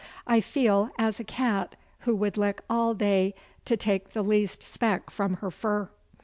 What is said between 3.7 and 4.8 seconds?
take the least